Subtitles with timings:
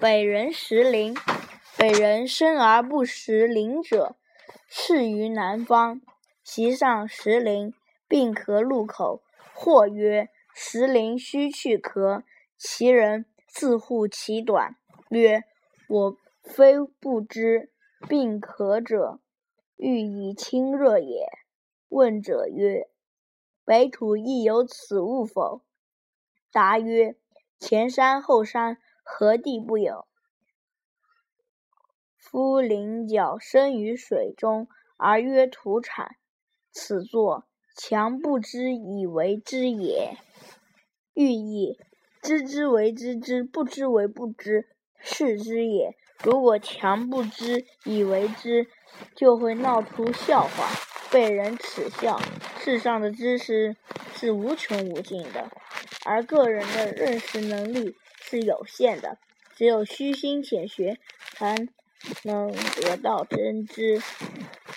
[0.00, 1.14] 北人识林。
[1.76, 4.16] 北人生而不食林者，
[4.66, 6.00] 是于南方。
[6.42, 7.74] 其上识林，
[8.08, 9.22] 并壳入口。
[9.52, 12.22] 或曰：“识林须去壳。”
[12.56, 14.76] 其人自护其短，
[15.10, 15.44] 曰
[15.86, 17.70] ：“我非不知，
[18.08, 19.20] 并壳者，
[19.76, 21.28] 欲以清热也。”
[21.90, 22.88] 问者曰
[23.66, 25.60] ：“北土亦有此物否？”
[26.50, 27.16] 答曰
[27.60, 28.78] ：“前山后山，
[29.12, 30.06] 何地不有？
[32.16, 36.16] 夫菱角生于水中，而曰土产。
[36.70, 37.44] 此作
[37.76, 40.16] 强不知以为知也。”
[41.12, 41.76] 寓意：
[42.22, 45.96] 知之为知之，不知为不知，是知也。
[46.22, 48.68] 如果强不知以为知，
[49.16, 50.68] 就会闹出笑话，
[51.10, 52.18] 被人耻笑。
[52.60, 53.76] 世上的知识
[54.20, 55.50] 是无穷无尽的。
[56.04, 59.16] 而个人的认识能力是有限的，
[59.56, 60.98] 只有虚心浅学，
[61.32, 61.56] 才
[62.24, 62.52] 能
[62.82, 64.02] 得到真知。